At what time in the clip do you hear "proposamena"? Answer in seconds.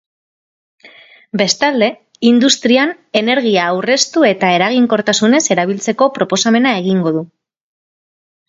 6.19-6.77